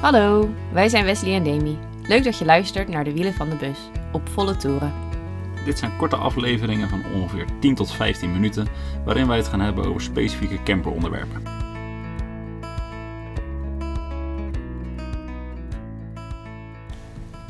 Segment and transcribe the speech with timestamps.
[0.00, 1.78] Hallo, wij zijn Wesley en Demi.
[2.02, 3.78] Leuk dat je luistert naar de wielen van de bus
[4.12, 4.92] op volle toeren.
[5.64, 8.66] Dit zijn korte afleveringen van ongeveer 10 tot 15 minuten,
[9.04, 11.42] waarin wij het gaan hebben over specifieke camperonderwerpen.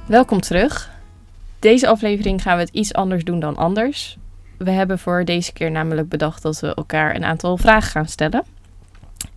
[0.06, 0.90] Welkom terug.
[1.58, 4.18] Deze aflevering gaan we het iets anders doen dan anders.
[4.58, 8.44] We hebben voor deze keer namelijk bedacht dat we elkaar een aantal vragen gaan stellen.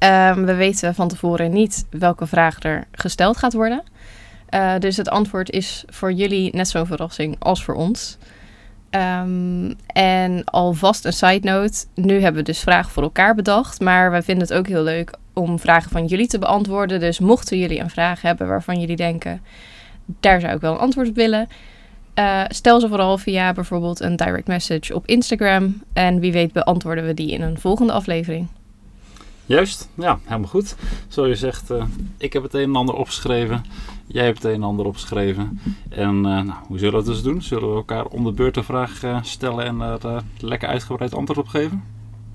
[0.01, 3.83] Ehm, we weten van tevoren niet welke vraag er gesteld gaat worden.
[4.49, 8.17] Uh, dus het antwoord is voor jullie net zo'n verrassing als voor ons.
[8.89, 11.85] Um, en alvast een side note.
[11.95, 13.79] Nu hebben we dus vragen voor elkaar bedacht.
[13.79, 16.99] Maar wij vinden het ook heel leuk om vragen van jullie te beantwoorden.
[16.99, 19.41] Dus mochten jullie een vraag hebben waarvan jullie denken...
[20.19, 21.47] daar zou ik wel een antwoord op willen...
[22.15, 25.83] Uh, stel ze vooral via bijvoorbeeld een direct message op Instagram.
[25.93, 28.47] En wie weet beantwoorden we die in een volgende aflevering.
[29.51, 30.75] Juist, ja, helemaal goed.
[31.07, 31.83] Zoals je zegt, uh,
[32.17, 33.65] ik heb het een en ander opgeschreven.
[34.07, 35.59] Jij hebt het een en ander opgeschreven.
[35.89, 37.41] En uh, nou, hoe zullen we het dus doen?
[37.41, 41.39] Zullen we elkaar om de beurt een vraag uh, stellen en er lekker uitgebreid antwoord
[41.39, 41.83] op geven?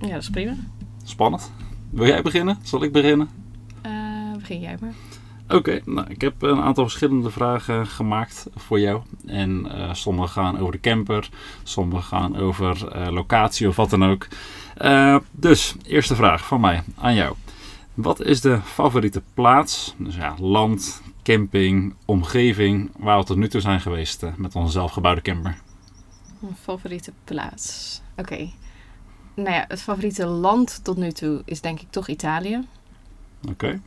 [0.01, 0.55] Ja, dat is prima.
[1.05, 1.53] Spannend.
[1.91, 2.59] Wil jij beginnen?
[2.63, 3.29] Zal ik beginnen?
[4.39, 4.95] begin jij maar.
[5.45, 9.03] Oké, okay, nou, ik heb een aantal verschillende vragen gemaakt voor jou.
[9.27, 11.29] En sommige gaan over de camper,
[11.63, 14.27] sommige gaan over locatie of wat dan ook.
[14.83, 17.37] Uh, dus, eerste vraag van mij aan jou.
[17.95, 23.61] Wat is de favoriete plaats, dus ja, land, camping, omgeving, waar we tot nu toe
[23.61, 25.59] zijn geweest uh, met onze zelfgebouwde camper?
[26.61, 28.01] Favoriete plaats.
[28.17, 28.33] Oké.
[28.33, 28.53] Okay.
[29.35, 32.67] Nou ja, het favoriete land tot nu toe is denk ik toch Italië.
[33.43, 33.51] Oké.
[33.51, 33.81] Okay.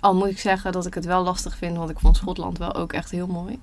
[0.00, 2.74] Al moet ik zeggen dat ik het wel lastig vind, want ik vond Schotland wel
[2.74, 3.58] ook echt heel mooi.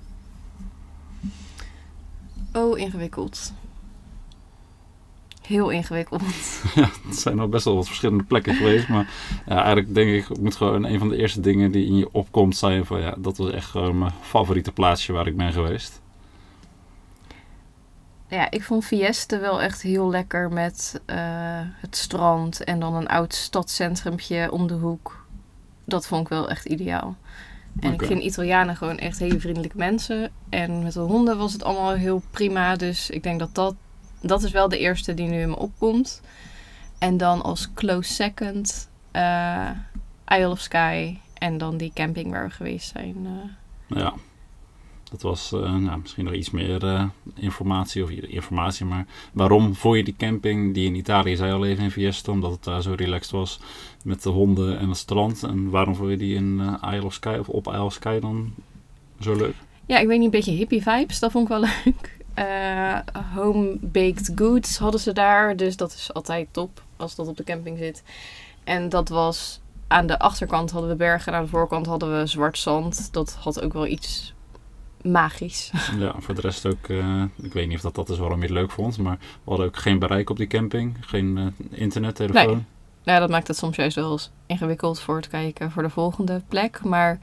[2.52, 3.52] Oh, ingewikkeld
[5.46, 6.22] heel ingewikkeld.
[6.74, 8.88] Ja, het zijn al best wel wat verschillende plekken geweest.
[8.88, 9.10] Maar
[9.46, 12.12] ja, eigenlijk denk ik, het moet gewoon een van de eerste dingen die in je
[12.12, 16.00] opkomt zijn van ja, dat was echt gewoon mijn favoriete plaatsje waar ik ben geweest.
[18.28, 21.16] Ja, ik vond Fieste wel echt heel lekker met uh,
[21.60, 25.26] het strand en dan een oud stadscentrumpje om de hoek.
[25.84, 27.16] Dat vond ik wel echt ideaal.
[27.80, 28.06] En okay.
[28.08, 30.30] ik vind Italianen gewoon echt hele vriendelijke mensen.
[30.48, 32.76] En met de honden was het allemaal heel prima.
[32.76, 33.74] Dus ik denk dat dat
[34.26, 36.22] dat is wel de eerste die nu in me opkomt.
[36.98, 39.70] En dan als close second uh,
[40.28, 41.16] Isle of Sky.
[41.34, 43.16] En dan die camping waar we geweest zijn.
[43.22, 43.98] Uh.
[43.98, 44.14] Ja,
[45.10, 48.02] dat was uh, nou, misschien nog iets meer informatie.
[48.02, 51.90] Of informatie, maar waarom voor je die camping die in Italië zei al even in
[51.90, 52.32] Fiesta.
[52.32, 53.60] Omdat het daar zo relaxed was
[54.04, 55.42] met de honden en het strand.
[55.42, 58.54] En waarom vond je die in Isle of Sky of op Isle of Sky dan
[59.20, 59.54] zo leuk?
[59.86, 61.18] Ja, ik weet niet, een beetje hippie vibes.
[61.18, 62.15] Dat vond ik wel leuk.
[62.38, 62.98] Uh,
[63.34, 65.56] home baked goods hadden ze daar.
[65.56, 68.02] Dus dat is altijd top als dat op de camping zit.
[68.64, 72.26] En dat was aan de achterkant hadden we bergen en aan de voorkant hadden we
[72.26, 73.12] zwart zand.
[73.12, 74.34] Dat had ook wel iets
[75.02, 75.70] magisch.
[75.98, 78.44] Ja, voor de rest ook, uh, ik weet niet of dat, dat is waarom je
[78.44, 82.14] het leuk vond, maar we hadden ook geen bereik op die camping, geen uh, internet,
[82.14, 82.46] telefoon.
[82.46, 82.64] Nee.
[83.02, 86.42] Ja, dat maakt het soms juist wel eens ingewikkeld voor het kijken voor de volgende
[86.48, 86.84] plek.
[86.84, 87.18] Maar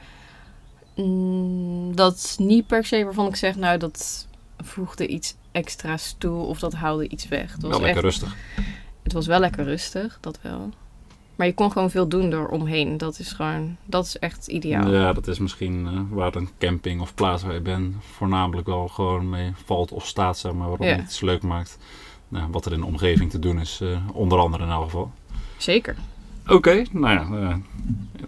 [0.95, 4.27] mm, dat is niet per se waarvan ik zeg, nou dat
[4.63, 7.51] voegde iets extra's toe of dat haalde iets weg.
[7.51, 8.35] Het was wel lekker rustig.
[9.03, 10.69] Het was wel lekker rustig, dat wel.
[11.35, 12.97] Maar je kon gewoon veel doen door omheen.
[12.97, 14.93] Dat is gewoon, dat is echt ideaal.
[14.93, 18.87] Ja, dat is misschien uh, waar een camping of plaats waar je bent voornamelijk wel
[18.87, 20.95] gewoon mee valt of staat, zeg maar, waarom ja.
[20.95, 21.77] het iets leuk maakt.
[22.27, 25.11] Nou, wat er in de omgeving te doen is, uh, onder andere in elk geval.
[25.57, 25.95] Zeker.
[26.43, 27.55] Oké, okay, nou ja, uh,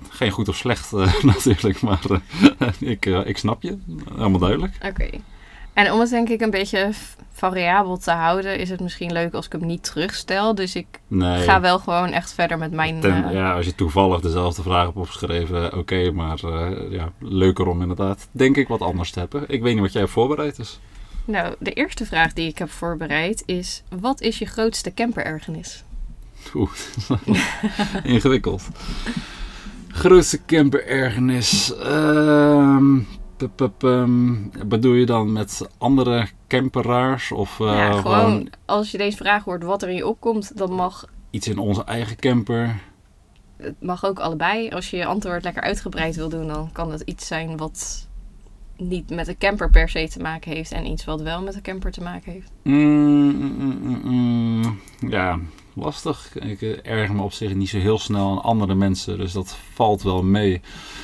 [0.09, 0.91] geen goed of slecht
[1.23, 2.01] natuurlijk, maar
[2.79, 3.77] ik, ik snap je.
[4.15, 4.75] Helemaal duidelijk.
[4.75, 4.87] Oké.
[4.87, 5.21] Okay.
[5.75, 6.89] En om het denk ik een beetje
[7.31, 10.55] variabel te houden, is het misschien leuk als ik hem niet terugstel.
[10.55, 11.43] Dus ik nee.
[11.43, 12.99] ga wel gewoon echt verder met mijn.
[12.99, 13.33] Ten, uh...
[13.33, 17.81] Ja, als je toevallig dezelfde vraag hebt opgeschreven, oké, okay, maar uh, ja, leuker om
[17.81, 19.43] inderdaad, denk ik, wat anders te hebben.
[19.47, 20.79] Ik weet niet wat jij hebt voorbereid is.
[21.25, 25.83] Nou, de eerste vraag die ik heb voorbereid is: wat is je grootste camperergernis?
[26.53, 26.71] Oeh,
[28.03, 28.67] ingewikkeld.
[29.87, 31.73] grootste camperergernis.
[33.37, 33.79] Ehm.
[33.79, 37.31] Um, bedoel je dan met andere camperaars?
[37.31, 41.05] Of, ja, gewoon, als je deze vraag hoort wat er in je opkomt, dan mag...
[41.29, 42.81] Iets in onze eigen camper?
[43.57, 44.69] Het mag ook allebei.
[44.69, 48.07] Als je je antwoord lekker uitgebreid wil doen, dan kan het iets zijn wat
[48.77, 51.61] niet met de camper per se te maken heeft en iets wat wel met de
[51.61, 52.51] camper te maken heeft.
[52.63, 54.79] Mm,
[55.09, 55.39] ja,
[55.75, 56.35] lastig.
[56.35, 60.01] Ik erger me op zich niet zo heel snel aan andere mensen, dus dat valt
[60.01, 60.53] wel mee.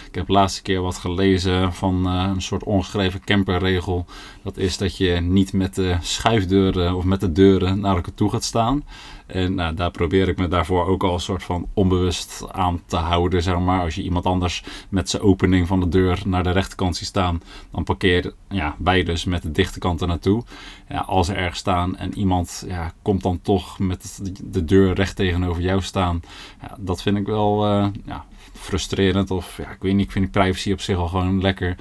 [0.08, 4.06] Ik heb de laatste keer wat gelezen van eh, een soort ongeschreven camperregel.
[4.44, 8.30] Dat is dat je niet met de schuifdeuren of met de deuren naar elkaar toe
[8.30, 8.84] gaat staan.
[9.32, 12.96] En nou, daar probeer ik me daarvoor ook al een soort van onbewust aan te
[12.96, 13.44] houden.
[13.44, 13.82] Zeg maar.
[13.82, 17.42] Als je iemand anders met zijn opening van de deur naar de rechterkant ziet staan,
[17.72, 20.44] dan parkeer ja, wij dus met de dichte kant er naartoe.
[20.90, 25.16] Ja, als er ergens staan en iemand ja, komt dan toch met de deur recht
[25.16, 26.22] tegenover jou staan.
[26.62, 29.32] Ja, dat vind ik wel uh, ja, frustrerend.
[29.32, 31.76] Of ja, ik weet niet, ik vind privacy op zich al gewoon lekker.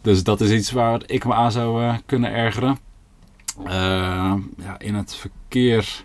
[0.00, 2.78] Dus dat is iets waar ik me aan zou uh, kunnen ergeren.
[3.64, 6.04] Uh, ja, in het verkeer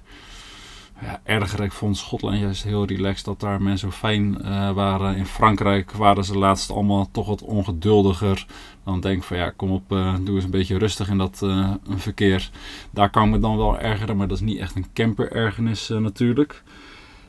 [1.24, 1.64] erger.
[1.64, 5.16] Ik vond Schotland juist heel relaxed dat daar mensen zo fijn uh, waren.
[5.16, 8.46] In Frankrijk waren ze laatst allemaal toch wat ongeduldiger.
[8.84, 11.42] Dan denk ik van ja, kom op, uh, doe eens een beetje rustig in dat
[11.44, 12.50] uh, verkeer.
[12.92, 16.64] Daar kan ik me dan wel ergeren, maar dat is niet echt een camper-ergernis natuurlijk.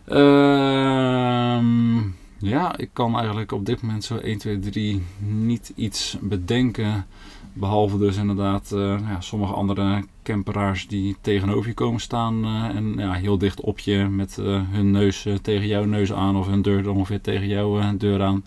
[0.05, 1.99] Ehm,
[2.39, 7.07] ja, ik kan eigenlijk op dit moment zo 1, 2, 3 niet iets bedenken.
[7.53, 13.13] Behalve dus inderdaad ja, sommige andere camperaars die tegenover je komen staan uh, en ja,
[13.13, 16.91] heel dicht op je met uh, hun neus tegen jouw neus aan of hun deur
[16.91, 18.45] ongeveer tegen jouw deur aan.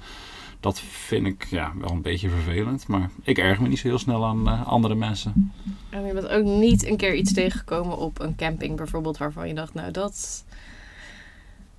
[0.59, 3.99] Dat vind ik ja, wel een beetje vervelend, maar ik erg me niet zo heel
[3.99, 5.53] snel aan andere mensen.
[5.89, 9.53] En je bent ook niet een keer iets tegengekomen op een camping bijvoorbeeld waarvan je
[9.53, 10.45] dacht, nou dat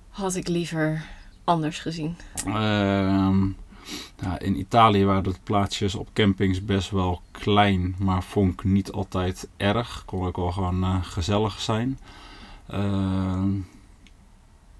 [0.09, 1.05] had ik liever
[1.43, 2.15] anders gezien?
[2.45, 3.47] Ehm,
[4.37, 9.49] in Italië waren de plaatsjes op campings best wel klein, maar vond ik niet altijd
[9.57, 10.03] erg.
[10.05, 11.99] Kon ook wel gewoon uh, gezellig zijn.
[12.73, 13.43] Uh,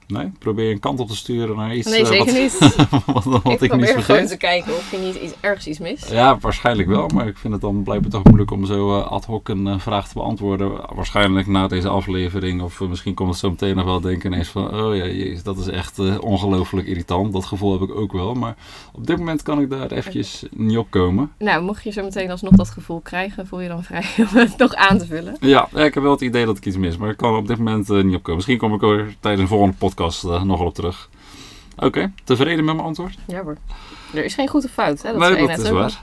[0.10, 1.90] nee, probeer een kant op te sturen naar iets.
[1.90, 2.76] Nee, zeker wat, niet.
[3.06, 5.80] wat, wat ik, ik probeer niet gewoon te kijken of je niet iets, ergens iets
[5.80, 6.12] mist.
[6.12, 9.26] Ja, waarschijnlijk wel, maar ik vind het dan blijkbaar toch moeilijk om zo uh, ad
[9.26, 10.72] hoc een uh, vraag te beantwoorden.
[10.96, 14.48] Waarschijnlijk na deze aflevering, of uh, misschien komt het zo meteen nog wel denken ineens
[14.48, 17.34] van, oh ja, jezus, dat is echt ongelooflijk irritant.
[17.34, 18.56] Dat gevoel heb ik ook wel, maar
[18.94, 21.32] op dit moment kan ik daar eventjes niet op komen.
[21.38, 24.58] Nou, mocht je zo meteen alsnog dat gevoel krijgen, voel je dan vrij om het
[24.58, 25.38] nog aan te vullen.
[25.40, 27.58] Ja, ik heb wel het idee dat ik iets mis, maar ik kan op dit
[27.58, 28.36] moment niet opkomen.
[28.36, 31.10] Misschien kom ik er tijdens een volgende podcast nog wel op terug.
[31.76, 33.18] Oké, okay, tevreden met mijn antwoord?
[33.28, 33.58] Ja hoor.
[34.14, 35.12] Er is geen goed of fout, hè?
[35.12, 36.02] Dat nee, zei dat net is waar.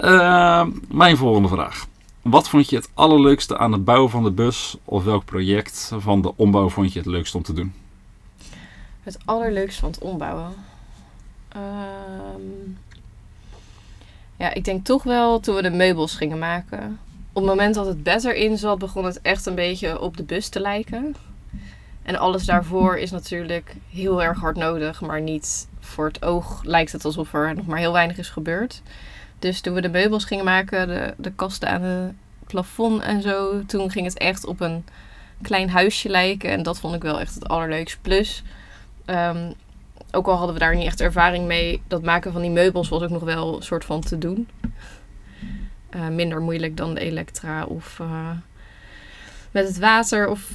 [0.00, 1.86] Uh, mijn volgende vraag.
[2.22, 4.76] Wat vond je het allerleukste aan het bouwen van de bus?
[4.84, 7.72] Of welk project van de ombouw vond je het leukst om te doen?
[9.02, 10.52] Het allerleukste van het ombouwen?
[11.56, 12.78] Um,
[14.36, 16.98] ja, ik denk toch wel toen we de meubels gingen maken.
[17.32, 20.22] Op het moment dat het bed erin zat, begon het echt een beetje op de
[20.22, 21.16] bus te lijken.
[22.02, 26.92] En alles daarvoor is natuurlijk heel erg hard nodig, maar niet voor het oog lijkt
[26.92, 28.82] het alsof er nog maar heel weinig is gebeurd.
[29.38, 32.14] Dus toen we de meubels gingen maken, de, de kasten aan het
[32.46, 34.84] plafond en zo, toen ging het echt op een
[35.42, 36.50] klein huisje lijken.
[36.50, 37.98] En dat vond ik wel echt het allerleukste.
[38.00, 38.42] Plus,
[39.06, 39.54] um,
[40.10, 43.02] ook al hadden we daar niet echt ervaring mee, dat maken van die meubels was
[43.02, 44.48] ook nog wel een soort van te doen.
[45.96, 48.30] Uh, minder moeilijk dan de elektra of uh,
[49.50, 50.50] met het water of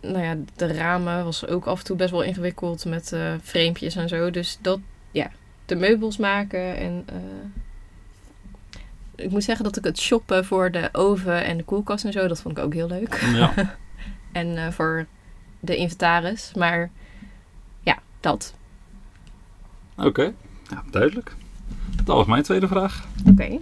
[0.00, 3.96] nou ja, de ramen was ook af en toe best wel ingewikkeld met uh, framepjes
[3.96, 4.30] en zo.
[4.30, 4.78] Dus dat,
[5.10, 5.30] ja,
[5.66, 7.04] de meubels maken en...
[7.12, 7.16] Uh,
[9.14, 12.28] ik moet zeggen dat ik het shoppen voor de oven en de koelkast en zo,
[12.28, 13.20] dat vond ik ook heel leuk.
[13.34, 13.52] Ja.
[14.32, 15.06] en uh, voor
[15.60, 16.52] de inventaris.
[16.54, 16.90] Maar
[17.80, 18.54] ja, dat.
[19.96, 20.34] Oké, okay.
[20.70, 21.34] ja, duidelijk.
[22.04, 23.06] Dat was mijn tweede vraag.
[23.20, 23.30] Oké.
[23.30, 23.60] Okay.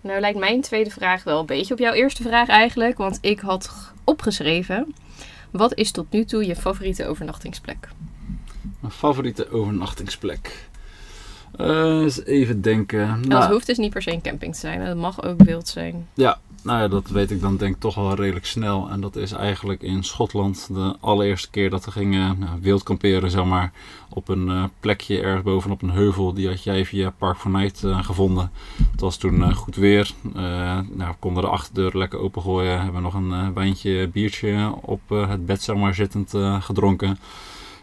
[0.00, 2.98] Nou lijkt mijn tweede vraag wel een beetje op jouw eerste vraag eigenlijk.
[2.98, 4.94] Want ik had opgeschreven...
[5.52, 7.88] Wat is tot nu toe je favoriete overnachtingsplek?
[8.80, 10.68] Mijn favoriete overnachtingsplek?
[11.60, 13.00] Uh, eens even denken.
[13.00, 14.80] En Nou, dat hoeft dus niet per se een camping te zijn.
[14.80, 16.06] Het mag ook wild zijn.
[16.14, 18.88] Ja, nou ja, dat weet ik dan denk ik toch wel redelijk snel.
[18.90, 23.30] En dat is eigenlijk in Schotland de allereerste keer dat we gingen nou, wild kamperen,
[23.30, 23.72] zeg maar.
[24.08, 26.34] Op een uh, plekje ergens bovenop een heuvel.
[26.34, 28.50] Die had jij via Park for Night uh, gevonden.
[28.90, 30.12] Het was toen goed weer.
[30.32, 32.82] nou, we konden de achterdeur lekker opengooien.
[32.82, 37.18] Hebben nog een wijntje, biertje op het bed zeg maar, zittend gedronken.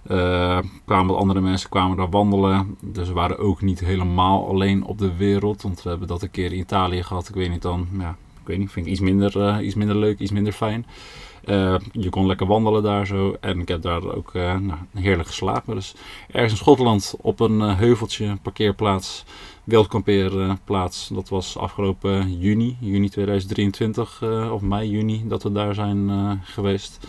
[0.08, 2.77] Uh, kwamen andere mensen kwamen daar wandelen.
[2.82, 5.62] Dus we waren ook niet helemaal alleen op de wereld.
[5.62, 7.29] Want we hebben dat een keer in Italië gehad.
[7.29, 7.88] Ik weet niet dan.
[8.00, 8.10] Ja,
[8.41, 8.72] ik weet niet.
[8.72, 10.86] Vind ik iets minder, uh, iets minder leuk, iets minder fijn.
[11.46, 13.36] Uh, je kon lekker wandelen daar zo.
[13.39, 15.75] En ik heb daar ook nou, heerlijk geslapen.
[15.75, 15.96] Dus
[16.32, 19.25] ergens in Schotland op een heuveltje, parkeerplaats.
[19.63, 21.10] Wildkampeerplaats.
[21.13, 24.24] Dat was afgelopen juni, juni 2023.
[24.51, 26.10] of mei, juni, dat we daar zijn
[26.44, 27.08] geweest.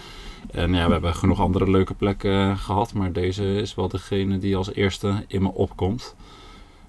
[0.52, 4.57] En ja, we hebben genoeg andere leuke plekken gehad, maar deze is wel degene die
[4.57, 6.14] als eerste in me opkomt.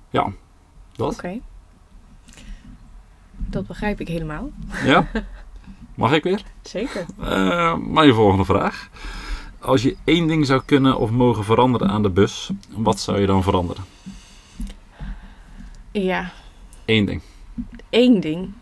[0.09, 0.31] Ja,
[0.95, 1.13] dat.
[1.13, 1.17] Oké.
[1.17, 1.41] Okay.
[3.37, 4.49] Dat begrijp ik helemaal.
[4.85, 5.07] Ja?
[5.95, 6.43] Mag ik weer?
[6.61, 7.05] Zeker.
[7.19, 8.89] Uh, mijn volgende vraag.
[9.59, 13.25] Als je één ding zou kunnen of mogen veranderen aan de bus, wat zou je
[13.25, 13.83] dan veranderen?
[15.91, 16.31] Ja,
[16.85, 17.21] Eén ding.
[17.89, 18.53] één ding.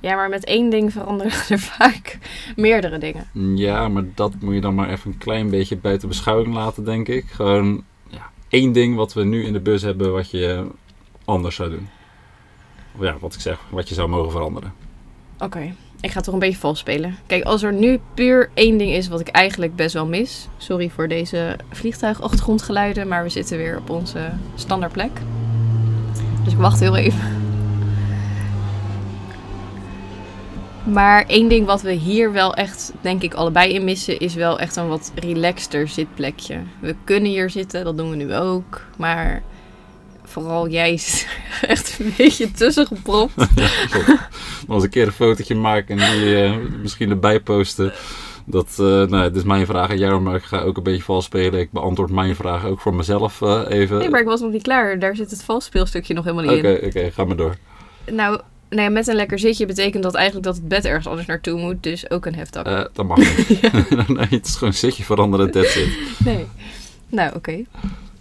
[0.00, 2.18] Ja, maar met één ding veranderen er vaak
[2.56, 3.26] meerdere dingen.
[3.56, 7.08] Ja, maar dat moet je dan maar even een klein beetje buiten beschouwing laten, denk
[7.08, 7.24] ik.
[7.30, 10.66] Gewoon ja, één ding wat we nu in de bus hebben wat je
[11.24, 11.88] anders zou doen.
[12.96, 14.72] Of ja, wat ik zeg, wat je zou mogen veranderen.
[15.38, 17.16] Oké, ik ga toch een beetje vals spelen.
[17.26, 20.48] Kijk, als er nu puur één ding is wat ik eigenlijk best wel mis.
[20.56, 25.20] Sorry voor deze vliegtuigachtergrondgeluiden, maar we zitten weer op onze standaardplek.
[26.44, 27.37] Dus ik wacht heel even.
[30.88, 34.58] Maar één ding wat we hier wel echt, denk ik, allebei in missen, is wel
[34.58, 36.58] echt een wat relaxter zitplekje.
[36.80, 38.80] We kunnen hier zitten, dat doen we nu ook.
[38.96, 39.42] Maar
[40.24, 41.26] vooral jij is
[41.60, 43.34] echt een beetje tussengepropt.
[44.66, 47.92] Maar als ik een keer een fotootje maak en die eh, misschien erbij posten.
[48.44, 51.02] Dat, eh nou, dit is mijn vraag aan jou, maar ik ga ook een beetje
[51.02, 51.60] vals spelen.
[51.60, 53.98] Ik beantwoord mijn vraag ook voor mezelf eh, even.
[53.98, 54.98] Nee, maar ik was nog niet klaar.
[54.98, 57.56] Daar zit het valsspeelstukje nog helemaal niet Oké, oké, ga maar door.
[58.04, 58.40] in.
[58.68, 61.60] Nou, nee, met een lekker zitje betekent dat eigenlijk dat het bed ergens anders naartoe
[61.60, 61.82] moet.
[61.82, 62.66] Dus ook een heftak.
[62.66, 63.60] Eh, dat mag niet.
[64.16, 65.88] nee, het is gewoon zitje veranderen, that's it.
[66.24, 66.46] Nee.
[67.08, 67.64] Nou, oké.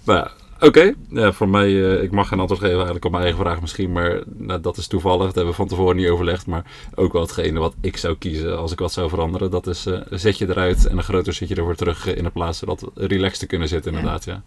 [0.03, 0.93] Nou ja, oké.
[1.09, 3.91] Ja, voor mij, eh, ik mag geen antwoord geven eigenlijk op mijn eigen vraag misschien,
[3.91, 5.25] maar nou, dat is toevallig.
[5.25, 8.57] Dat hebben we van tevoren niet overlegd, maar ook wel hetgene wat ik zou kiezen
[8.57, 9.51] als ik wat zou veranderen.
[9.51, 12.59] Dat is eh, een zetje eruit en een groter zitje ervoor terug in de plaats,
[12.59, 13.97] zodat relaxed te kunnen zitten Ja.
[13.97, 14.41] inderdaad, ja.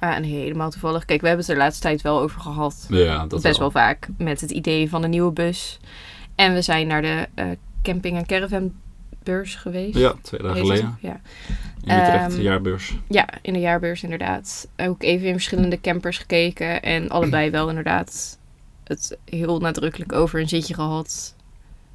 [0.00, 1.04] Ah, en helemaal toevallig.
[1.04, 2.86] Kijk, we hebben het er de laatste tijd wel over gehad.
[2.88, 4.08] Ja, dat Best wel vaak.
[4.18, 5.78] Met het idee van een nieuwe bus.
[6.34, 7.46] En we zijn naar de eh,
[7.82, 9.98] camping- en caravanbeurs geweest.
[9.98, 10.98] Ja, twee dagen geleden.
[11.00, 11.20] Ja.
[11.84, 12.96] In Utrecht, Ehm, jaarbeurs.
[13.08, 14.68] ja, in de jaarbeurs inderdaad.
[14.76, 16.82] Ook even in verschillende campers gekeken.
[16.82, 18.38] En allebei wel inderdaad
[18.84, 21.34] het heel nadrukkelijk over een zitje gehad.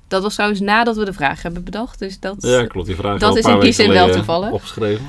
[0.07, 1.99] Dat was trouwens nadat we de vraag hebben bedacht.
[1.99, 2.87] Dus dat, Ja, klopt.
[2.87, 4.51] Die vraag dat is in die zin wel toevallig.
[4.51, 5.05] Opgeschreven.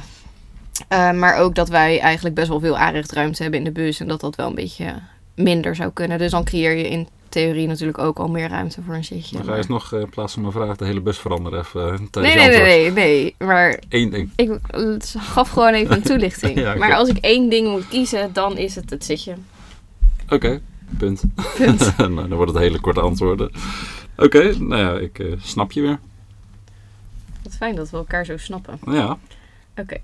[0.89, 4.01] Eh, maar ook dat wij eigenlijk best wel veel aanrechtruimte hebben in de bus.
[4.01, 4.95] En dat dat wel een beetje
[5.35, 6.19] minder zou kunnen.
[6.19, 9.35] Dus dan creëer je in theorie natuurlijk ook al meer ruimte voor een zitje.
[9.37, 11.59] Dan ga Maar- eens nog eh, in plaats van mijn vraag de hele bus veranderen
[11.59, 13.35] even eh, tijdens Nee, nee, nee, nee, nee.
[13.49, 14.31] Maar Eén ding.
[14.37, 16.59] ik eh, gaf gewoon even een toelichting.
[16.59, 16.75] Ja.
[16.75, 19.35] Maar als ik één ding moet kiezen, dan is het het zitje.
[20.29, 20.61] Oké,
[20.99, 21.23] punt.
[21.57, 21.97] Punt.
[21.99, 23.51] nou, dan wordt het hele korte antwoorden.
[24.17, 25.99] Oké, nou ja, ik eh, snap je weer.
[27.43, 28.79] Wat fijn dat we elkaar zo snappen.
[28.87, 29.19] Ja,
[29.77, 29.99] Oké.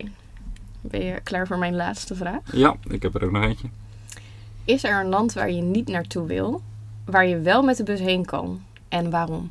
[0.83, 2.41] Ben je klaar voor mijn laatste vraag?
[2.53, 3.69] ja, ik heb er ook nog eentje.
[4.65, 6.63] Is er een land waar je niet naartoe wil,
[7.05, 8.63] waar je wel met de bus heen kan?
[8.89, 9.51] En waarom?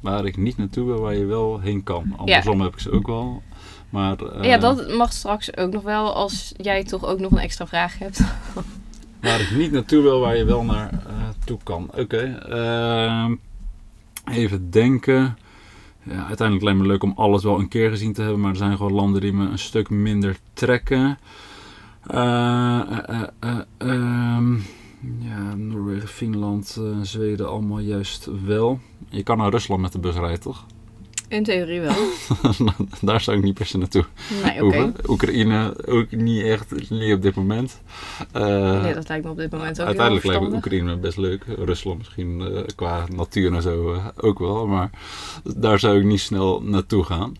[0.00, 2.14] Waar ik niet naartoe wil, waar je wel heen kan.
[2.16, 3.42] Andersom heb ik ze ook wel.
[3.90, 7.38] Maar, eh, ja, dat mag straks ook nog wel als jij toch ook nog een
[7.38, 8.20] extra vraag hebt.
[9.20, 11.90] Waar ik niet naartoe wil, waar je wel naar eh, toe kan.
[11.96, 13.34] Oké, ehm,
[14.24, 15.38] even denken.
[16.08, 18.56] Ja, uiteindelijk lijkt me leuk om alles wel een keer gezien te hebben, maar er
[18.56, 21.18] zijn gewoon landen die me een stuk minder trekken.
[22.06, 24.54] Eh, eh, eh, eh, ehm,
[25.18, 28.80] ja, Noorwegen, Finland, Zweden, allemaal juist wel.
[29.08, 30.66] Je kan naar Rusland met de bus rijden, toch?
[31.28, 31.94] In theorie wel.
[33.00, 34.04] Daar zou ik niet per se naartoe
[34.42, 34.60] Nee, oké.
[34.60, 34.94] hoeven.
[35.08, 37.80] Oekraïne ook niet echt, niet op dit moment.
[38.32, 40.54] Eh, Nee, dat lijkt me op dit moment ook Uiteindelijk lijkt me.
[40.56, 41.44] Oekraïne best leuk.
[41.58, 44.66] Rusland misschien eh, qua natuur en zo eh, ook wel.
[44.66, 44.90] Maar
[45.56, 47.34] daar zou ik niet snel naartoe gaan.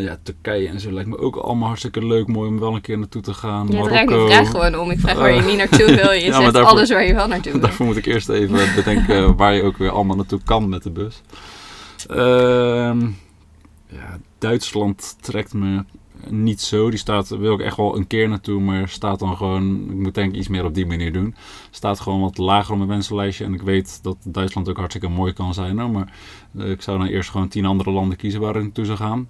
[0.00, 2.26] Ja, Turkije en zo lijkt me ook allemaal hartstikke leuk.
[2.26, 3.68] Mooi om wel een keer naartoe te gaan.
[3.70, 4.26] Ja, Marokko.
[4.26, 4.90] ik vraag gewoon om.
[4.90, 6.10] Ik vraag waar je niet naartoe wil.
[6.12, 7.60] Je ja, zegt daarvoor- alles waar je wel naartoe wil.
[7.60, 10.90] Daarvoor moet ik eerst even bedenken waar je ook weer allemaal naartoe kan met de
[10.90, 11.22] bus.
[12.08, 13.00] Ehm,
[13.86, 15.84] ja, Duitsland trekt me
[16.28, 16.90] niet zo.
[16.90, 20.14] Die staat, wil ik echt wel een keer naartoe, maar staat dan gewoon, ik moet
[20.14, 21.34] denk ik iets meer op die manier doen.
[21.70, 23.44] Staat gewoon wat lager op mijn wensenlijstje.
[23.44, 25.90] En ik weet dat Duitsland ook hartstikke mooi kan zijn.
[25.92, 26.12] Maar
[26.58, 29.28] eh, ik zou dan eerst gewoon tien andere landen kiezen waar ik naartoe zou gaan.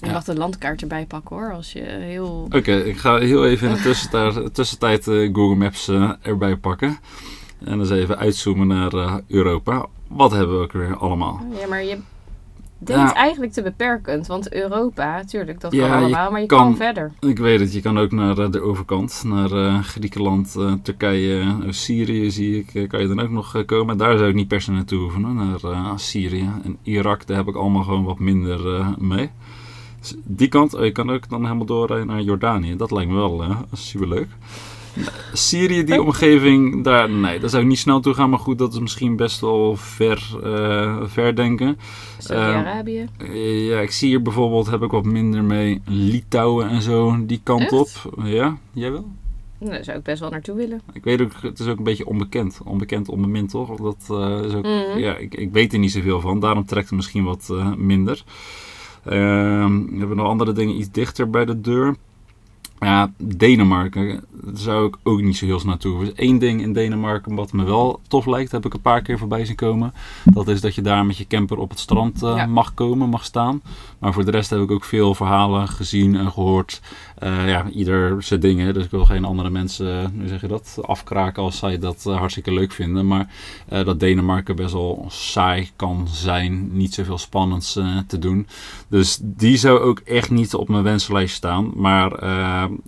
[0.00, 0.12] Je Ja.
[0.12, 1.52] mag de landkaart erbij pakken hoor.
[1.52, 2.46] Als je heel...
[2.50, 6.98] Oké, ik ga heel even in de tussentijd, tussentijd eh, Google Maps eh, erbij pakken.
[7.64, 9.86] En eens even uitzoomen naar eh, Europa.
[10.08, 11.40] Wat hebben we ook weer allemaal?
[11.60, 11.98] Ja, maar je
[12.78, 13.14] denkt Ja.
[13.14, 14.26] eigenlijk te beperkend.
[14.26, 16.30] Want Europa, tuurlijk, dat Ja, kan allemaal.
[16.30, 17.12] Maar je kan- kan, verder.
[17.20, 19.22] Ik weet het, je kan ook naar eh, de overkant.
[19.26, 22.88] Naar eh, Griekenland, Turkije, Syrië zie ik.
[22.88, 23.96] kan je dan ook nog komen.
[23.98, 25.24] Daar zou ik niet per se naartoe hoeven.
[25.24, 25.34] hoor,
[25.74, 29.30] Naar Syrië en Irak, daar heb ik allemaal gewoon wat minder mee.
[30.00, 32.76] Dus die kant, oh, je kan ook dan helemaal doorrijden naar Jordanië.
[32.76, 34.28] Dat lijkt me wel superleuk.
[35.32, 38.30] Syrië, die omgeving, daar, nee, daar zou ik niet snel toe gaan.
[38.30, 41.78] Maar goed, dat is misschien best wel ver, eh, ver denken.
[42.18, 43.06] Saudi-Arabië.
[43.18, 47.40] Eh, Ja, ik zie hier bijvoorbeeld, heb ik wat minder mee, Litouwen en zo, die
[47.42, 47.72] kant Echt?
[47.72, 47.88] op.
[48.24, 49.06] Ja, jij wel?
[49.58, 50.80] Nou, daar zou ik best wel naartoe willen.
[50.92, 52.60] Ik weet ook, het is ook een beetje onbekend.
[52.64, 53.76] Onbekend, onbemind toch?
[53.76, 54.98] Dat eh, is ook, Mhm.
[54.98, 58.24] ja, ik, ik weet er niet zoveel van, daarom trekt het misschien wat eh, minder.
[59.04, 61.94] Ehm, we hebben nog andere dingen iets dichter bij de deur.
[62.78, 65.96] Ja, Denemarken daar zou ik ook niet zo heel snel naartoe.
[66.00, 69.02] Er is één ding in Denemarken wat me wel tof lijkt, heb ik een paar
[69.02, 69.92] keer voorbij zien komen.
[70.24, 72.46] Dat is dat je daar met je camper op het strand eh, Ja.
[72.46, 73.62] mag komen, mag staan.
[73.98, 76.80] Maar voor de rest heb ik ook veel verhalen gezien en gehoord.
[77.18, 78.74] Eh, ja, ieder zijn dingen.
[78.74, 82.04] Dus ik wil geen andere mensen, eh, hoe zeg je dat, afkraken als zij dat
[82.06, 83.06] eh, hartstikke leuk vinden.
[83.06, 83.28] Maar
[83.68, 86.76] eh, dat Denemarken best wel saai kan zijn.
[86.76, 88.46] Niet zoveel spannends eh, te doen.
[88.88, 91.70] Dus die zou ook echt niet op mijn wensenlijst staan.
[91.74, 92.12] Maar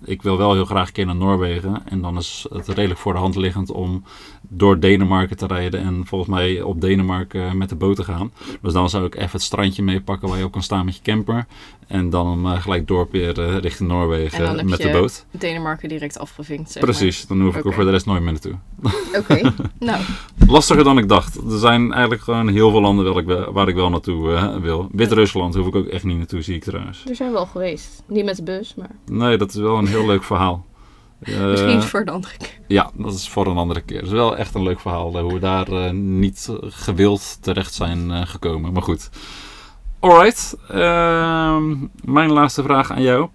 [0.03, 1.87] ik wil wel heel graag een keer naar Noorwegen.
[1.87, 4.03] En dan is het redelijk voor de hand liggend om
[4.41, 5.81] door Denemarken te rijden.
[5.81, 8.31] En volgens mij op Denemarken met de boot te gaan.
[8.61, 11.01] Dus dan zou ik even het strandje meepakken waar je ook kan staan met je
[11.01, 11.45] camper.
[11.89, 15.25] En dan eh, gelijk doorperen richting En dan Noorwegen heb met je de boot.
[15.31, 16.71] Denemarken direct afgevinkt.
[16.71, 17.75] Zeg Precies, dan hoef ik er Oké.
[17.75, 18.55] voor de rest nooit meer naartoe.
[19.17, 20.01] Oké, nou,
[20.47, 21.35] Lastiger dan ik dacht.
[21.35, 24.55] Er zijn eigenlijk gewoon heel veel landen waar ik wel, waar ik wel naartoe eh,
[24.55, 24.89] wil.
[24.91, 27.03] Wit-Rusland hoef ik ook echt niet naartoe, zie ik trouwens.
[27.09, 28.03] er zijn we al geweest.
[28.07, 30.65] Niet met de bus, maar Nee, dat is wel een heel leuk verhaal.
[31.19, 32.59] Eh, misschien voor een andere keer.
[32.67, 33.97] Ja, dat is voor een andere keer.
[33.97, 37.37] Het is wel echt een leuk verhaal eh, hoe we daar eh, niet eh, gewild
[37.41, 38.73] terecht zijn eh, gekomen.
[38.73, 39.09] Maar goed.
[39.99, 40.57] Alright.
[40.67, 43.29] ehm, mijn laatste vraag aan jou.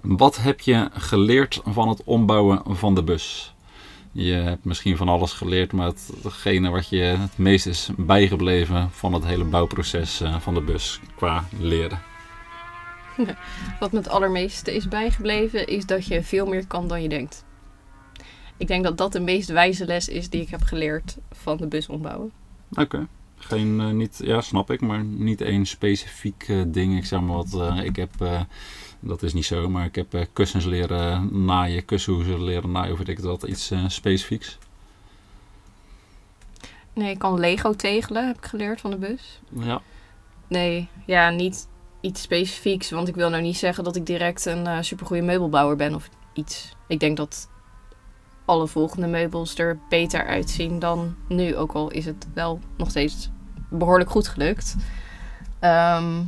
[0.00, 3.54] Wat heb je geleerd van het ombouwen van de bus?
[4.12, 9.12] Je hebt misschien van alles geleerd, maar hetgene wat je het meest is bijgebleven van
[9.12, 12.02] het hele bouwproces eh, van de bus qua leren.
[13.80, 17.44] Wat me het allermeeste is bijgebleven, is dat je veel meer kan dan je denkt.
[18.56, 21.66] Ik denk dat dat de meest wijze les is die ik heb geleerd van de
[21.66, 22.32] bus ombouwen.
[22.72, 23.06] Oké.
[23.46, 26.96] Geen, eh, niet, ja, snap ik, maar niet één specifiek eh, ding.
[26.96, 28.10] Ik zeg maar wat, eh, ik heb,
[29.00, 33.08] dat is niet zo, maar ik heb kussens leren naaien, kussenhoezen leren naaien, of weet
[33.08, 34.58] ik wat, iets specifieks.
[36.92, 39.40] Nee, ik kan Lego tegelen, heb ik geleerd van de bus.
[39.60, 39.82] Ja,
[40.46, 41.68] Nee, ja, niet
[42.00, 42.90] iets specifieks.
[42.90, 46.72] Want ik wil nou niet zeggen dat ik direct een supergoeie meubelbouwer ben of iets.
[46.88, 47.48] Ik denk dat
[48.44, 51.56] alle volgende meubels er beter uitzien dan nu.
[51.56, 53.30] Ook al is het wel nog steeds
[53.78, 54.76] behoorlijk goed gelukt.
[55.58, 56.22] Ehm,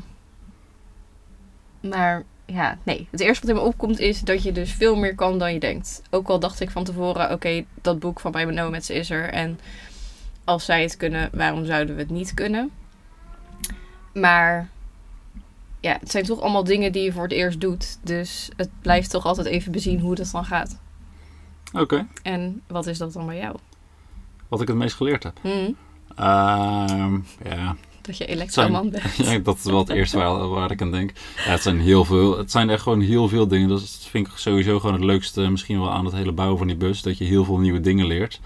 [1.81, 3.09] maar ja, nee.
[3.11, 5.61] Het eerste wat in me opkomt is dat je dus veel meer kan dan je
[5.61, 6.03] denkt.
[6.11, 9.29] Ook al dacht ik van tevoren, oké, dat boek van bij Nomads is er.
[9.29, 9.59] En
[10.45, 12.71] als zij het kunnen, waarom zouden we het niet kunnen?
[14.13, 14.69] Maar
[15.81, 17.99] ja, het zijn toch allemaal dingen die je voor het eerst doet.
[18.03, 20.79] Dus het blijft toch altijd even bezien hoe dat dan gaat.
[21.73, 22.07] oké.
[22.23, 23.57] En wat is dat dan bij jou?
[24.49, 25.39] Wat ik het meest geleerd heb.
[25.43, 25.73] Hm,
[26.17, 29.17] Ehm, ja, dat je elektroman bent.
[29.27, 31.13] ja, dat is wel het eerste waar, waar ik aan denk.
[31.37, 32.39] Ja, het zijn heel veel.
[32.39, 33.69] Het zijn echt gewoon heel veel dingen.
[33.69, 36.67] Dat is- vind ik sowieso gewoon het leukste misschien wel aan het hele bouwen van
[36.67, 37.03] die bus.
[37.03, 38.41] Dat je heel veel nieuwe dingen leert.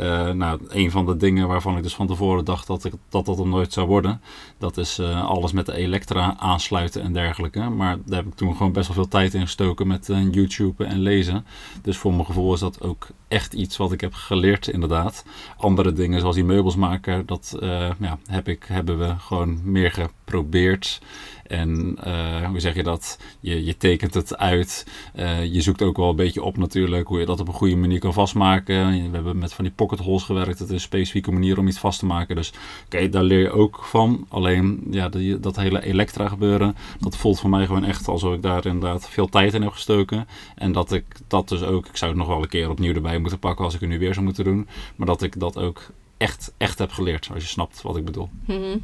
[0.00, 3.26] Eh, nou, een van de dingen waarvan ik dus van tevoren dacht dat ik, dat,
[3.26, 4.20] dat nooit zou worden.
[4.58, 7.60] Dat is eh, alles met de elektra aansluiten en dergelijke.
[7.60, 10.84] Maar daar heb ik toen gewoon best wel veel tijd in gestoken met eh, YouTube
[10.84, 11.46] en lezen.
[11.82, 15.24] Dus voor mijn gevoel is dat ook echt iets wat ik heb geleerd inderdaad.
[15.56, 17.56] Andere dingen zoals die meubels maken, dat
[17.98, 19.90] ja, heb ik, hebben we gewoon meer
[20.30, 21.00] geprobeerd.
[21.46, 23.18] En eh, hoe zeg je dat?
[23.40, 24.86] Je, je tekent het uit.
[25.14, 27.76] Eh, je zoekt ook wel een beetje op natuurlijk hoe je dat op een goede
[27.76, 29.10] manier kan vastmaken.
[29.10, 30.58] We hebben met van die pocket holes gewerkt.
[30.58, 32.36] Het is een specifieke manier om iets vast te maken.
[32.36, 32.52] Dus
[32.84, 34.26] oké, daar leer je ook van.
[34.28, 38.42] Alleen ja, die, dat hele elektra gebeuren, dat voelt voor mij gewoon echt alsof ik
[38.42, 40.26] daar inderdaad veel tijd in heb gestoken.
[40.54, 43.18] En dat ik dat dus ook, ik zou het nog wel een keer opnieuw erbij
[43.18, 44.68] moeten pakken als ik het nu weer zou moeten doen.
[44.96, 48.28] Maar dat ik dat ook echt, echt heb geleerd, als je snapt wat ik bedoel.
[48.44, 48.78] Mhm.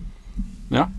[0.69, 0.93] Ja?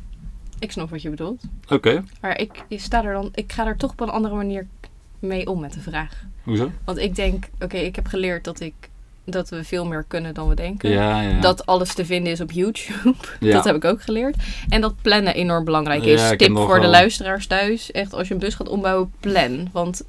[0.59, 1.43] Ik snap wat je bedoelt.
[1.69, 4.67] Oké, Maar ik, ik, sta er dan, ik ga er toch op een andere manier
[5.19, 6.23] mee om met de vraag.
[6.43, 6.71] hoezo?
[6.85, 8.73] Want ik denk, oké, ik heb geleerd dat, ik,
[9.25, 10.89] dat we veel meer kunnen dan we denken.
[10.89, 11.39] Ja, ja.
[11.39, 13.15] Dat alles te vinden is op YouTube.
[13.39, 13.51] ja.
[13.51, 14.35] Dat heb ik ook geleerd.
[14.69, 16.37] En dat plannen enorm belangrijk Ja, is.
[16.37, 17.91] Tip voor de luisteraars thuis.
[17.91, 19.69] Echt, als je een bus gaat ombouwen, plan.
[19.71, 20.03] Want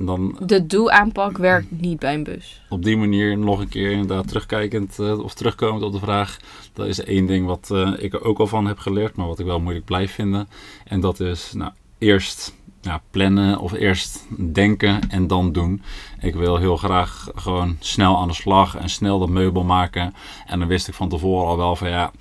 [0.00, 2.62] Dan de doe-aanpak werkt niet bij een bus.
[2.68, 6.36] op die manier nog een keer inderdaad terugkijkend eh, of terugkomend op de vraag.
[6.72, 9.38] Dat is één ding wat eh, ik er ook al van heb geleerd, maar wat
[9.38, 10.48] ik wel moeilijk blijf vinden.
[10.84, 15.82] En dat is nou, eerst ja, plannen of eerst denken en dan doen.
[16.20, 20.14] Ik wil heel graag gewoon snel aan de slag en snel dat meubel maken.
[20.46, 22.12] En dan wist ik van tevoren al wel van ja,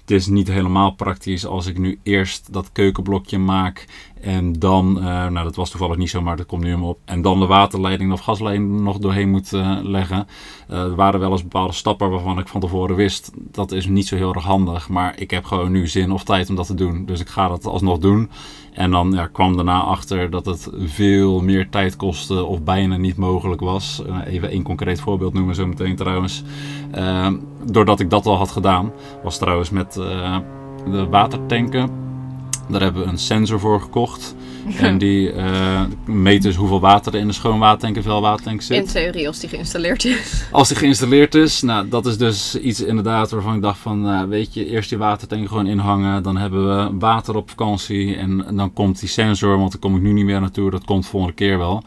[0.00, 3.86] het is niet helemaal praktisch als ik nu eerst dat keukenblokje maak
[4.24, 6.98] en dan, eh, nou dat was toevallig niet zo, maar dat komt nu helemaal op.
[7.04, 10.26] En dan de waterleiding of gasleiding nog doorheen moet eh, leggen.
[10.68, 14.06] Eh, er waren wel eens bepaalde stappen waarvan ik van tevoren wist, dat is niet
[14.06, 14.88] zo heel erg handig.
[14.88, 17.04] Maar ik heb gewoon nu zin of tijd om dat te doen.
[17.06, 18.30] Dus ik ga dat alsnog doen.
[18.72, 23.16] En dan ja, kwam daarna achter dat het veel meer tijd kostte of bijna niet
[23.16, 24.02] mogelijk was.
[24.26, 26.42] Even één concreet voorbeeld noemen zo meteen trouwens.
[27.64, 32.03] Doordat ik dat al had gedaan, was trouwens met de watertanken.
[32.68, 34.34] Daar hebben we een sensor voor gekocht.
[34.78, 38.62] En die eh, meten dus hoeveel water er in de schoon watertank en vuil watertank
[38.62, 38.76] zit.
[38.76, 40.44] In theorie, als die geïnstalleerd is.
[40.50, 44.28] Als die geïnstalleerd is, nou, dat is dus iets inderdaad waarvan ik dacht van, nou,
[44.28, 46.22] weet je, eerst die watertank gewoon inhangen.
[46.22, 50.02] Dan hebben we water op vakantie en, dan komt die sensor, want daar kom ik
[50.02, 50.70] nu niet meer naartoe.
[50.70, 51.82] Dat komt volgende keer wel.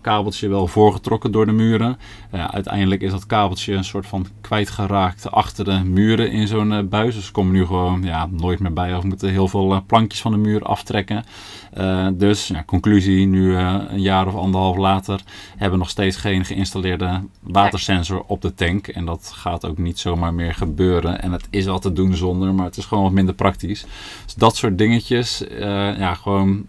[0.00, 1.98] Kabeltje wel voorgetrokken door de muren.
[2.30, 7.14] Uiteindelijk is dat kabeltje een soort van kwijtgeraakt achter de muren in zo'n eh, buis.
[7.14, 9.80] Dus we komen nu gewoon ja, nooit meer bij of we moeten heel veel eh,
[9.86, 11.24] plankjes van de muur aftrekken.
[11.70, 16.16] Eh, dus ja, conclusie, nu eh, een jaar of anderhalf later hebben we nog steeds
[16.16, 18.88] geen geïnstalleerde watersensor op de tank.
[18.88, 21.22] En dat gaat ook niet zomaar meer gebeuren.
[21.22, 23.86] En het is wel te doen zonder, maar het is gewoon wat minder praktisch.
[24.24, 26.66] Dus dat soort dingetjes, eh, ja, gewoon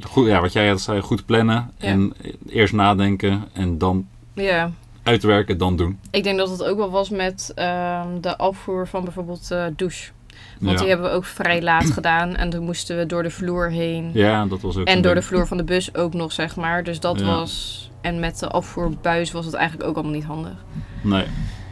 [0.00, 1.70] goed, ja, wat jij had zei, goed plannen.
[1.78, 1.86] Ja.
[1.86, 2.12] En
[2.48, 4.70] eerst nadenken en dan ja.
[5.02, 5.98] uitwerken, dan doen.
[6.10, 10.10] Ik denk dat het ook wel was met ehm, de afvoer van bijvoorbeeld douche.
[10.60, 10.78] Want ja.
[10.78, 12.34] die hebben we ook vrij laat gedaan.
[12.36, 14.10] En toen moesten we door de vloer heen.
[14.12, 16.84] ja, dat was ook En door de vloer van de bus ook nog, zeg maar.
[16.84, 17.26] Dus dat Ja.
[17.26, 17.76] was...
[18.00, 20.52] En met de afvoerbuis was het eigenlijk ook allemaal niet handig.
[21.00, 21.24] Nee.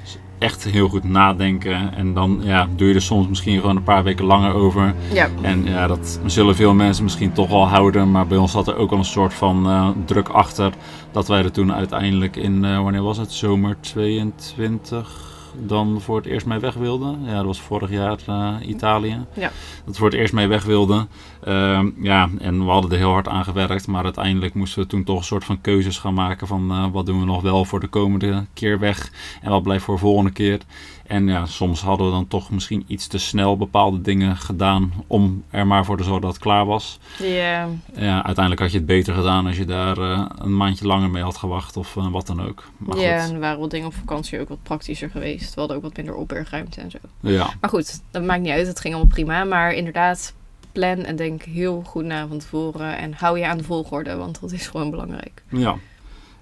[0.03, 1.95] Dus echt heel goed nadenken.
[1.95, 4.95] En dan ja, doe je er soms misschien gewoon een paar weken langer over.
[5.13, 5.29] Ja.
[5.43, 8.11] En ja, dat zullen veel mensen misschien toch wel houden.
[8.11, 10.73] Maar bij ons zat er ook al een soort van eh, druk achter.
[11.13, 13.33] Dat wij er toen uiteindelijk in, eh, wanneer was het?
[13.33, 17.25] Zomer 22 dan voor het eerst mee weg wilden.
[17.25, 19.25] Ja, dat was vorig jaar eh, Italië.
[19.35, 19.51] Ja.
[19.85, 21.09] Dat we voor het eerst mee weg wilden.
[21.45, 23.87] Ehm, ja, en we hadden er heel hard aan gewerkt.
[23.87, 26.47] Maar uiteindelijk moesten we toen toch een soort van keuzes gaan maken.
[26.47, 29.13] Van eh, wat doen we nog wel voor de komende keer weg.
[29.43, 30.61] En wat blijft voor de volgende keer.
[31.09, 35.45] En ja, soms hadden we dan toch misschien iets te snel bepaalde dingen gedaan om
[35.51, 36.99] er maar voor te zorgen dat het klaar was.
[37.19, 37.69] Ja.
[37.95, 41.23] Ja, uiteindelijk had je het beter gedaan als je daar eh, een maandje langer mee
[41.23, 42.65] had gewacht of eh, wat dan ook.
[42.77, 45.55] Maar ja, goed, en waren wel dingen op vakantie ook wat praktischer geweest.
[45.55, 46.99] We hadden ook wat minder opbergruimte en zo.
[47.21, 48.67] ja, Maar goed, dat maakt niet uit.
[48.67, 49.45] Het ging allemaal prima.
[49.45, 50.35] Maar inderdaad,
[50.73, 52.99] plan en denk heel goed na van tevoren.
[52.99, 55.43] En hou je aan de volgorde, want dat is gewoon belangrijk.
[55.49, 55.77] ja.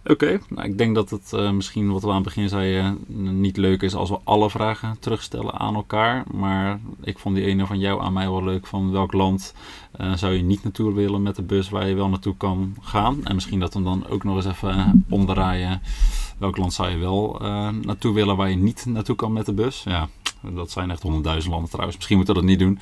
[0.07, 3.05] Oké, nou, ik denk dat het eh, misschien wat we aan het begin zeiden
[3.41, 6.25] niet leuk is als we alle vragen terugstellen aan elkaar.
[6.33, 8.67] Maar ik vond die ene van jou aan mij wel leuk.
[8.67, 9.55] Van welk land
[9.93, 13.21] eh, zou je niet naartoe willen met de bus waar je wel naartoe kan gaan?
[13.25, 15.81] En misschien dat we hem dan ook nog eens even eh, omdraaien.
[16.39, 19.53] Welk land zou je wel eh, naartoe willen waar je niet naartoe kan met de
[19.53, 19.83] bus?
[19.85, 20.09] Ja,
[20.41, 21.97] dat zijn echt honderdduizend landen trouwens.
[21.97, 22.79] Misschien moeten we dat niet doen.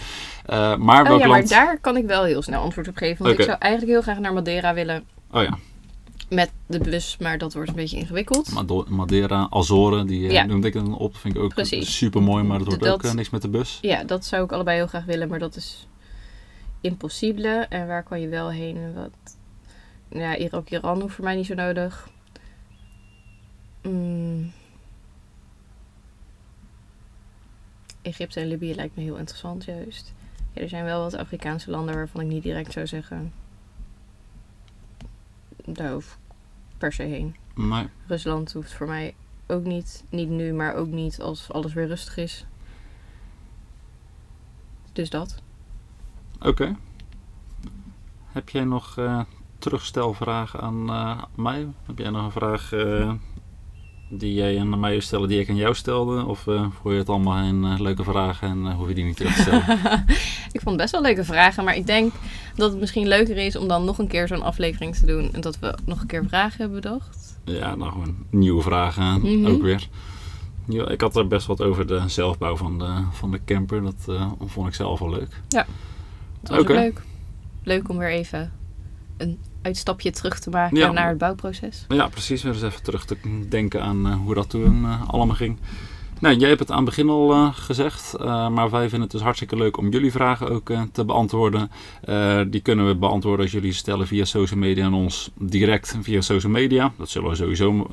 [0.46, 3.24] Eh, maar Oh welk ja, maar daar kan ik wel heel snel antwoord op geven.
[3.24, 3.42] Want Oké.
[3.42, 5.58] ik zou eigenlijk heel graag naar Madeira willen Oh ja,
[6.32, 7.16] met de bus.
[7.20, 8.88] Maar dat wordt een beetje ingewikkeld.
[8.88, 10.44] Madeira, Azoren, die eh, Ja.
[10.44, 11.16] noemde ik dan op.
[11.16, 13.78] Vind ik ook super mooi, maar dat wordt Dat- ook eh, niks met de bus.
[13.82, 15.28] Ja, dat zou ik allebei heel graag willen.
[15.28, 15.86] Maar dat is
[16.80, 17.48] impossible.
[17.68, 18.94] En waar kan je wel heen?
[18.94, 19.10] Wat...
[20.08, 22.08] Ja, Irak, Iran hoeft voor mij niet zo nodig.
[23.82, 24.52] Mm.
[28.02, 30.12] Egypte en Libië lijkt me heel interessant, juist.
[30.52, 33.32] Ja, er zijn wel wat Afrikaanse landen waarvan ik niet direct zou zeggen.
[35.64, 36.21] Daar hoef ik
[36.82, 37.36] per se heen.
[37.54, 37.88] Nee.
[38.06, 39.14] Rusland hoeft voor mij
[39.46, 40.04] ook niet.
[40.08, 42.46] Niet nu, maar ook niet als alles weer rustig is.
[44.92, 45.42] Dus dat.
[46.40, 46.76] Oké.
[48.26, 49.20] Heb jij nog eh,
[49.58, 51.68] terugstelvragen aan eh, mij?
[51.86, 53.12] Heb jij nog een vraag eh,
[54.14, 56.24] die jij aan mij wil stellen die ik aan jou stelde?
[56.26, 59.04] Of eh vond je het allemaal een eh, leuke vragen en eh, hoef je die
[59.04, 59.64] niet terug te stellen?
[60.52, 62.12] ik vond het best wel leuke vragen, maar ik denk
[62.54, 65.32] dat het misschien leuker is om dan nog een keer zo'n aflevering te doen.
[65.32, 67.38] En dat we nog een keer vragen hebben bedacht.
[67.44, 69.46] ja, nou gewoon nieuwe vragen Mhm.
[69.46, 69.88] ook weer.
[70.68, 73.82] Ja, ik had er best wat over de zelfbouw van de, van de camper.
[73.82, 74.06] Dat
[74.46, 75.40] vond ik zelf wel leuk.
[75.48, 75.66] Dat
[76.42, 77.02] was ook leuk.
[77.62, 78.52] Leuk om weer even
[79.16, 80.92] een uitstapje terug te maken Ja.
[80.92, 81.84] naar het bouwproces.
[81.88, 82.42] Ja, precies.
[82.42, 83.16] Weer eens even terug te
[83.48, 85.58] denken aan eh, hoe dat toen eh, allemaal ging.
[86.20, 89.20] Nou, jij hebt het aan het begin al eh, gezegd, maar wij vinden het dus
[89.20, 91.70] hartstikke leuk om jullie vragen ook te beantwoorden.
[92.50, 96.52] Die kunnen we beantwoorden als jullie stellen via social media en ons direct via social
[96.52, 96.92] media.
[96.98, 97.86] Dat zullen we sowieso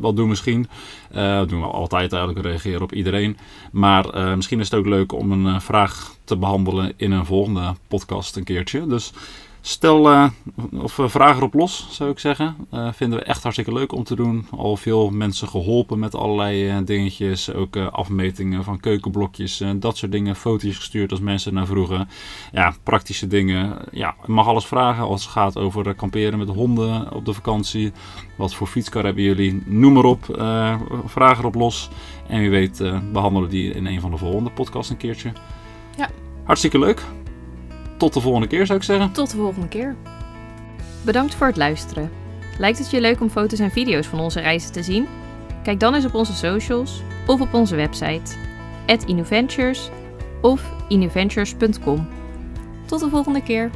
[0.00, 0.68] wel doen misschien.
[1.12, 3.36] Dat doen we altijd eigenlijk, we reageren op iedereen.
[3.72, 8.36] Maar misschien is het ook leuk om een vraag te behandelen in een volgende podcast
[8.36, 8.86] een keertje.
[8.86, 9.12] Dus
[9.66, 10.28] Stel eh,
[10.82, 12.56] of uh, vraag erop los, zou ik zeggen.
[12.74, 14.46] Uh, vinden we echt hartstikke leuk om te doen.
[14.50, 17.52] Al veel mensen geholpen met allerlei dingetjes.
[17.52, 19.62] Ook afmetingen van keukenblokjes.
[19.76, 20.36] dat soort dingen.
[20.36, 22.08] Foto's gestuurd als mensen naar vroegen.
[22.52, 23.76] Ja, praktische dingen.
[23.92, 27.92] Ja, je mag alles vragen als het gaat over kamperen met honden op de vakantie.
[28.36, 29.62] Wat voor fietskar hebben jullie?
[29.64, 30.28] Noem maar op.
[30.28, 31.88] eh, vraag erop los.
[32.28, 32.78] En wie weet
[33.12, 35.32] behandelen we die in een van de volgende podcasts een keertje.
[35.96, 36.10] Ja.
[36.44, 37.04] Hartstikke leuk.
[37.96, 39.12] Tot de volgende keer zou ik zeggen.
[39.12, 39.96] Tot de volgende keer.
[41.04, 42.10] Bedankt voor het luisteren.
[42.58, 45.06] Lijkt het je leuk om foto's en video's van onze reizen te zien?
[45.62, 48.34] Kijk dan eens op onze socials of op onze website
[49.06, 49.90] @innoventures
[50.42, 52.08] of innoventures.com.
[52.86, 53.70] Tot de volgende keer.